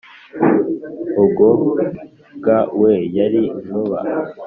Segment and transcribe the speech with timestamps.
[1.21, 3.99] urwoga we yari inkuba